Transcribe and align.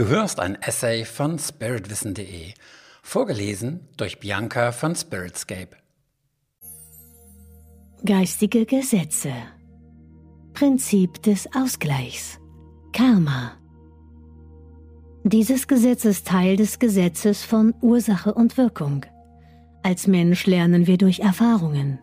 Du 0.00 0.08
hörst 0.08 0.40
ein 0.40 0.54
Essay 0.62 1.04
von 1.04 1.38
spiritwissen.de, 1.38 2.54
vorgelesen 3.02 3.86
durch 3.98 4.18
Bianca 4.18 4.72
von 4.72 4.94
Spiritscape. 4.94 5.76
Geistige 8.06 8.64
Gesetze 8.64 9.30
Prinzip 10.54 11.22
des 11.22 11.46
Ausgleichs 11.54 12.38
Karma 12.94 13.58
Dieses 15.24 15.68
Gesetz 15.68 16.06
ist 16.06 16.26
Teil 16.26 16.56
des 16.56 16.78
Gesetzes 16.78 17.44
von 17.44 17.74
Ursache 17.82 18.32
und 18.32 18.56
Wirkung. 18.56 19.04
Als 19.82 20.06
Mensch 20.06 20.46
lernen 20.46 20.86
wir 20.86 20.96
durch 20.96 21.20
Erfahrungen. 21.20 21.98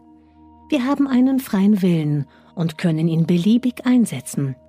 Wir 0.70 0.86
haben 0.86 1.08
einen 1.08 1.40
freien 1.40 1.82
Willen 1.82 2.28
und 2.54 2.78
können 2.78 3.08
ihn 3.08 3.26
beliebig 3.26 3.88
einsetzen– 3.88 4.56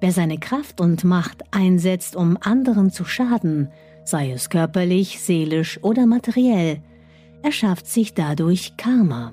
Wer 0.00 0.12
seine 0.12 0.38
Kraft 0.38 0.80
und 0.80 1.04
Macht 1.04 1.42
einsetzt, 1.50 2.16
um 2.16 2.36
anderen 2.40 2.90
zu 2.90 3.04
schaden, 3.04 3.68
sei 4.04 4.32
es 4.32 4.50
körperlich, 4.50 5.20
seelisch 5.20 5.82
oder 5.82 6.06
materiell, 6.06 6.80
erschafft 7.42 7.86
sich 7.86 8.14
dadurch 8.14 8.76
Karma. 8.76 9.32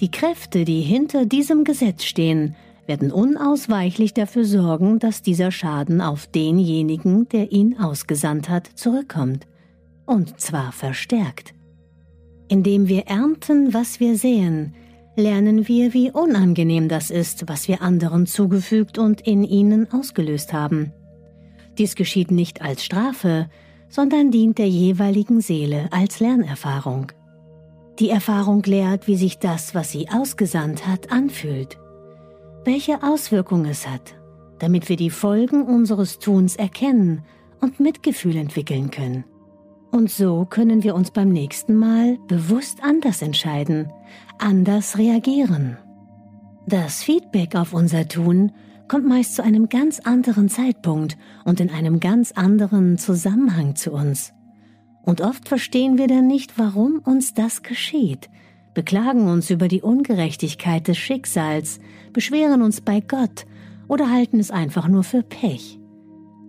Die 0.00 0.10
Kräfte, 0.10 0.64
die 0.64 0.80
hinter 0.80 1.26
diesem 1.26 1.64
Gesetz 1.64 2.04
stehen, 2.04 2.54
werden 2.86 3.12
unausweichlich 3.12 4.14
dafür 4.14 4.44
sorgen, 4.44 4.98
dass 4.98 5.22
dieser 5.22 5.50
Schaden 5.50 6.00
auf 6.00 6.26
denjenigen, 6.26 7.28
der 7.28 7.52
ihn 7.52 7.78
ausgesandt 7.78 8.48
hat, 8.48 8.66
zurückkommt. 8.66 9.46
Und 10.06 10.40
zwar 10.40 10.72
verstärkt. 10.72 11.52
Indem 12.48 12.88
wir 12.88 13.06
ernten, 13.08 13.74
was 13.74 14.00
wir 14.00 14.16
sehen, 14.16 14.74
lernen 15.18 15.68
wir, 15.68 15.92
wie 15.92 16.10
unangenehm 16.10 16.88
das 16.88 17.10
ist, 17.10 17.48
was 17.48 17.68
wir 17.68 17.82
anderen 17.82 18.26
zugefügt 18.26 18.98
und 18.98 19.20
in 19.20 19.44
ihnen 19.44 19.92
ausgelöst 19.92 20.52
haben. 20.52 20.92
Dies 21.76 21.94
geschieht 21.94 22.30
nicht 22.30 22.62
als 22.62 22.84
Strafe, 22.84 23.48
sondern 23.88 24.30
dient 24.30 24.58
der 24.58 24.68
jeweiligen 24.68 25.40
Seele 25.40 25.88
als 25.90 26.20
Lernerfahrung. 26.20 27.12
Die 27.98 28.10
Erfahrung 28.10 28.62
lehrt, 28.62 29.06
wie 29.06 29.16
sich 29.16 29.38
das, 29.38 29.74
was 29.74 29.90
sie 29.90 30.08
ausgesandt 30.08 30.86
hat, 30.86 31.10
anfühlt, 31.10 31.78
welche 32.64 33.02
Auswirkungen 33.02 33.66
es 33.66 33.88
hat, 33.88 34.14
damit 34.58 34.88
wir 34.88 34.96
die 34.96 35.10
Folgen 35.10 35.62
unseres 35.62 36.18
Tuns 36.18 36.56
erkennen 36.56 37.24
und 37.60 37.80
Mitgefühl 37.80 38.36
entwickeln 38.36 38.90
können. 38.90 39.24
Und 39.90 40.10
so 40.10 40.44
können 40.44 40.84
wir 40.84 40.94
uns 40.94 41.10
beim 41.10 41.30
nächsten 41.30 41.74
Mal 41.74 42.18
bewusst 42.28 42.84
anders 42.84 43.22
entscheiden, 43.22 43.90
anders 44.38 44.98
reagieren. 44.98 45.76
Das 46.66 47.02
Feedback 47.02 47.54
auf 47.54 47.72
unser 47.72 48.08
Tun 48.08 48.52
kommt 48.88 49.06
meist 49.06 49.34
zu 49.34 49.42
einem 49.42 49.68
ganz 49.68 50.00
anderen 50.00 50.48
Zeitpunkt 50.48 51.16
und 51.44 51.60
in 51.60 51.70
einem 51.70 52.00
ganz 52.00 52.32
anderen 52.32 52.98
Zusammenhang 52.98 53.76
zu 53.76 53.92
uns. 53.92 54.32
Und 55.02 55.20
oft 55.20 55.48
verstehen 55.48 55.98
wir 55.98 56.06
dann 56.06 56.26
nicht, 56.26 56.58
warum 56.58 56.98
uns 56.98 57.34
das 57.34 57.62
geschieht, 57.62 58.28
beklagen 58.74 59.28
uns 59.28 59.50
über 59.50 59.68
die 59.68 59.82
Ungerechtigkeit 59.82 60.88
des 60.88 60.98
Schicksals, 60.98 61.80
beschweren 62.12 62.62
uns 62.62 62.80
bei 62.80 63.00
Gott 63.00 63.46
oder 63.88 64.10
halten 64.10 64.38
es 64.38 64.50
einfach 64.50 64.88
nur 64.88 65.04
für 65.04 65.22
Pech. 65.22 65.78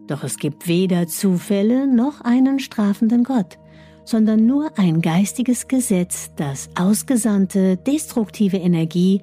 Doch 0.08 0.24
es 0.24 0.38
gibt 0.38 0.68
weder 0.68 1.08
Zufälle 1.08 1.88
noch 1.88 2.22
einen 2.22 2.60
strafenden 2.60 3.24
Gott, 3.24 3.60
sondern 4.10 4.46
nur 4.46 4.72
ein 4.78 5.02
geistiges 5.02 5.68
Gesetz, 5.68 6.32
das 6.36 6.70
ausgesandte, 6.76 7.78
destruktive 7.78 8.58
Energie 8.58 9.22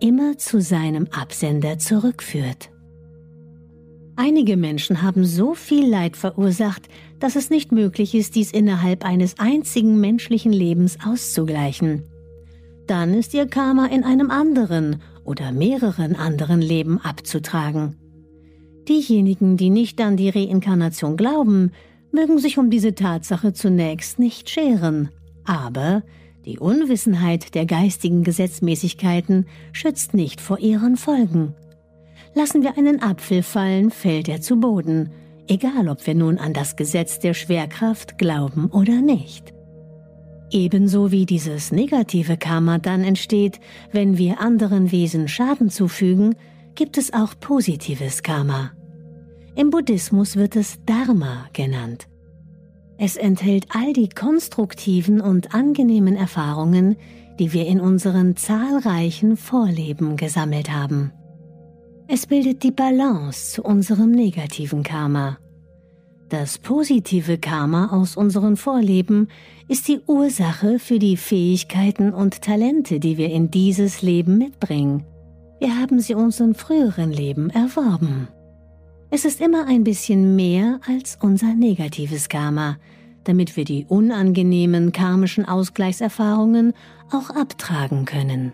immer 0.00 0.38
zu 0.38 0.60
seinem 0.60 1.08
Absender 1.10 1.78
zurückführt. 1.78 2.70
Einige 4.14 4.56
Menschen 4.56 5.02
haben 5.02 5.24
so 5.24 5.54
viel 5.54 5.88
Leid 5.88 6.16
verursacht, 6.16 6.88
dass 7.18 7.36
es 7.36 7.50
nicht 7.50 7.72
möglich 7.72 8.14
ist, 8.14 8.34
dies 8.36 8.52
innerhalb 8.52 9.04
eines 9.04 9.38
einzigen 9.38 10.00
menschlichen 10.00 10.52
Lebens 10.52 10.98
auszugleichen. 11.04 12.04
Dann 12.86 13.14
ist 13.14 13.34
ihr 13.34 13.46
Karma 13.46 13.86
in 13.86 14.02
einem 14.02 14.30
anderen 14.30 15.02
oder 15.24 15.52
mehreren 15.52 16.16
anderen 16.16 16.60
Leben 16.60 16.98
abzutragen. 17.00 17.96
Diejenigen, 18.88 19.56
die 19.56 19.70
nicht 19.70 20.00
an 20.00 20.16
die 20.16 20.30
Reinkarnation 20.30 21.16
glauben, 21.16 21.72
mögen 22.12 22.38
sich 22.38 22.58
um 22.58 22.70
diese 22.70 22.94
Tatsache 22.94 23.52
zunächst 23.52 24.18
nicht 24.18 24.50
scheren, 24.50 25.10
aber 25.44 26.02
die 26.44 26.58
Unwissenheit 26.58 27.54
der 27.54 27.66
geistigen 27.66 28.24
Gesetzmäßigkeiten 28.24 29.46
schützt 29.72 30.14
nicht 30.14 30.40
vor 30.40 30.58
ihren 30.58 30.96
Folgen. 30.96 31.54
Lassen 32.34 32.62
wir 32.62 32.78
einen 32.78 33.02
Apfel 33.02 33.42
fallen, 33.42 33.90
fällt 33.90 34.28
er 34.28 34.40
zu 34.40 34.60
Boden, 34.60 35.10
egal 35.46 35.88
ob 35.88 36.06
wir 36.06 36.14
nun 36.14 36.38
an 36.38 36.52
das 36.52 36.76
Gesetz 36.76 37.18
der 37.18 37.34
Schwerkraft 37.34 38.18
glauben 38.18 38.70
oder 38.70 39.00
nicht. 39.00 39.52
Ebenso 40.50 41.10
wie 41.10 41.26
dieses 41.26 41.72
negative 41.72 42.36
Karma 42.38 42.78
dann 42.78 43.04
entsteht, 43.04 43.60
wenn 43.92 44.16
wir 44.16 44.40
anderen 44.40 44.90
Wesen 44.92 45.28
Schaden 45.28 45.68
zufügen, 45.68 46.36
gibt 46.74 46.96
es 46.96 47.12
auch 47.12 47.34
positives 47.38 48.22
Karma. 48.22 48.70
Im 49.58 49.70
Buddhismus 49.70 50.36
wird 50.36 50.54
es 50.54 50.78
Dharma 50.86 51.46
genannt. 51.52 52.06
Es 52.96 53.16
enthält 53.16 53.66
all 53.74 53.92
die 53.92 54.08
konstruktiven 54.08 55.20
und 55.20 55.52
angenehmen 55.52 56.14
Erfahrungen, 56.14 56.94
die 57.40 57.52
wir 57.52 57.66
in 57.66 57.80
unseren 57.80 58.36
zahlreichen 58.36 59.36
Vorleben 59.36 60.16
gesammelt 60.16 60.70
haben. 60.70 61.10
Es 62.06 62.28
bildet 62.28 62.62
die 62.62 62.70
Balance 62.70 63.54
zu 63.54 63.64
unserem 63.64 64.12
negativen 64.12 64.84
Karma. 64.84 65.38
Das 66.28 66.58
positive 66.58 67.36
Karma 67.38 67.88
aus 67.88 68.16
unseren 68.16 68.56
Vorleben 68.56 69.26
ist 69.66 69.88
die 69.88 69.98
Ursache 70.06 70.78
für 70.78 71.00
die 71.00 71.16
Fähigkeiten 71.16 72.14
und 72.14 72.42
Talente, 72.42 73.00
die 73.00 73.16
wir 73.16 73.30
in 73.30 73.50
dieses 73.50 74.02
Leben 74.02 74.38
mitbringen. 74.38 75.04
Wir 75.58 75.76
haben 75.80 75.98
sie 75.98 76.14
uns 76.14 76.38
in 76.38 76.54
früheren 76.54 77.10
Leben 77.10 77.50
erworben. 77.50 78.28
Es 79.10 79.24
ist 79.24 79.40
immer 79.40 79.66
ein 79.66 79.84
bisschen 79.84 80.36
mehr 80.36 80.80
als 80.86 81.16
unser 81.22 81.54
negatives 81.54 82.28
Karma, 82.28 82.76
damit 83.24 83.56
wir 83.56 83.64
die 83.64 83.86
unangenehmen 83.88 84.92
karmischen 84.92 85.46
Ausgleichserfahrungen 85.46 86.74
auch 87.10 87.30
abtragen 87.30 88.04
können. 88.04 88.52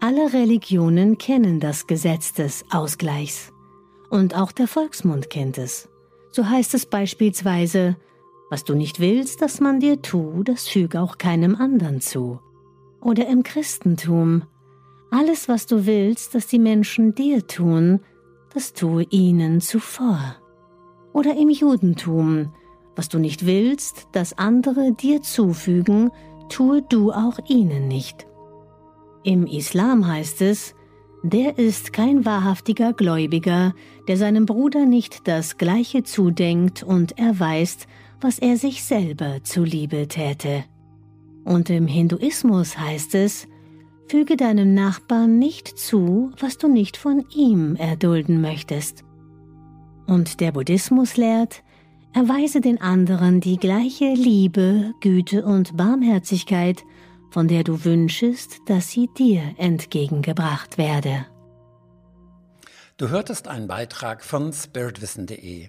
Alle 0.00 0.32
Religionen 0.32 1.18
kennen 1.18 1.60
das 1.60 1.86
Gesetz 1.86 2.32
des 2.32 2.64
Ausgleichs. 2.70 3.52
Und 4.10 4.34
auch 4.34 4.50
der 4.50 4.66
Volksmund 4.66 5.30
kennt 5.30 5.56
es. 5.56 5.88
So 6.32 6.48
heißt 6.48 6.74
es 6.74 6.86
beispielsweise, 6.86 7.96
was 8.50 8.64
du 8.64 8.74
nicht 8.74 8.98
willst, 8.98 9.40
dass 9.40 9.60
man 9.60 9.78
dir 9.78 10.02
tu, 10.02 10.42
das 10.42 10.66
füge 10.66 11.00
auch 11.00 11.18
keinem 11.18 11.54
anderen 11.54 12.00
zu. 12.00 12.40
Oder 13.00 13.28
im 13.28 13.44
Christentum, 13.44 14.42
alles, 15.12 15.48
was 15.48 15.66
du 15.66 15.86
willst, 15.86 16.34
dass 16.34 16.48
die 16.48 16.58
Menschen 16.58 17.14
dir 17.14 17.46
tun, 17.46 18.00
das 18.54 18.72
tue 18.72 19.04
ihnen 19.10 19.60
zuvor. 19.60 20.36
Oder 21.12 21.36
im 21.36 21.50
Judentum, 21.50 22.52
was 22.96 23.08
du 23.08 23.18
nicht 23.18 23.46
willst, 23.46 24.08
dass 24.12 24.36
andere 24.36 24.92
dir 24.92 25.22
zufügen, 25.22 26.10
tue 26.48 26.82
du 26.82 27.12
auch 27.12 27.38
ihnen 27.48 27.88
nicht. 27.88 28.26
Im 29.22 29.46
Islam 29.46 30.06
heißt 30.06 30.42
es, 30.42 30.74
der 31.22 31.58
ist 31.58 31.92
kein 31.92 32.24
wahrhaftiger 32.24 32.94
Gläubiger, 32.94 33.74
der 34.08 34.16
seinem 34.16 34.46
Bruder 34.46 34.86
nicht 34.86 35.28
das 35.28 35.58
Gleiche 35.58 36.02
zudenkt 36.02 36.82
und 36.82 37.18
erweist, 37.18 37.86
was 38.20 38.38
er 38.38 38.56
sich 38.56 38.82
selber 38.82 39.42
zuliebe 39.42 40.08
täte. 40.08 40.64
Und 41.44 41.68
im 41.68 41.86
Hinduismus 41.86 42.78
heißt 42.78 43.14
es, 43.14 43.46
Füge 44.10 44.36
deinem 44.36 44.74
Nachbarn 44.74 45.38
nicht 45.38 45.78
zu, 45.78 46.32
was 46.40 46.58
du 46.58 46.66
nicht 46.66 46.96
von 46.96 47.24
ihm 47.32 47.76
erdulden 47.76 48.40
möchtest. 48.40 49.04
Und 50.08 50.40
der 50.40 50.50
Buddhismus 50.50 51.16
lehrt, 51.16 51.62
erweise 52.12 52.60
den 52.60 52.80
anderen 52.80 53.40
die 53.40 53.56
gleiche 53.56 54.12
Liebe, 54.12 54.94
Güte 55.00 55.44
und 55.44 55.76
Barmherzigkeit, 55.76 56.82
von 57.30 57.46
der 57.46 57.62
du 57.62 57.84
wünschest, 57.84 58.58
dass 58.66 58.90
sie 58.90 59.08
dir 59.16 59.54
entgegengebracht 59.58 60.76
werde. 60.76 61.26
Du 62.96 63.10
hörtest 63.10 63.46
einen 63.46 63.68
Beitrag 63.68 64.24
von 64.24 64.52
spiritwissen.de. 64.52 65.68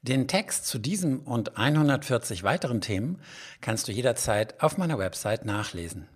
Den 0.00 0.26
Text 0.26 0.68
zu 0.68 0.78
diesem 0.78 1.20
und 1.20 1.58
140 1.58 2.44
weiteren 2.44 2.80
Themen 2.80 3.20
kannst 3.60 3.88
du 3.88 3.92
jederzeit 3.92 4.62
auf 4.62 4.78
meiner 4.78 4.96
Website 4.96 5.44
nachlesen. 5.44 6.08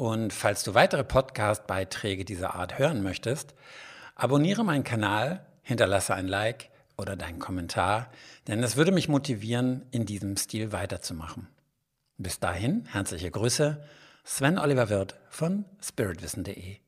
Und 0.00 0.32
falls 0.32 0.62
du 0.62 0.72
weitere 0.72 1.04
Podcast-Beiträge 1.04 2.24
dieser 2.24 2.54
Art 2.54 2.78
hören 2.78 3.02
möchtest, 3.02 3.52
abonniere 4.14 4.64
meinen 4.64 4.82
Kanal, 4.82 5.44
hinterlasse 5.60 6.14
ein 6.14 6.26
Like 6.26 6.70
oder 6.96 7.16
deinen 7.16 7.38
Kommentar, 7.38 8.10
denn 8.48 8.62
es 8.62 8.76
würde 8.76 8.92
mich 8.92 9.10
motivieren, 9.10 9.84
in 9.90 10.06
diesem 10.06 10.38
Stil 10.38 10.72
weiterzumachen. 10.72 11.48
Bis 12.16 12.40
dahin, 12.40 12.86
herzliche 12.86 13.30
Grüße, 13.30 13.84
Sven 14.24 14.58
Oliver 14.58 14.88
Wirth 14.88 15.16
von 15.28 15.66
spiritwissen.de. 15.82 16.78